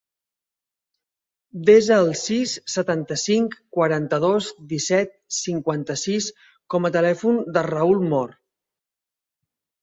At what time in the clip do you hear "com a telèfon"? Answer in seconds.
6.75-7.39